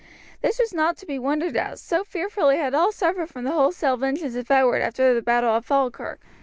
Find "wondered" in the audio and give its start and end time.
1.19-1.55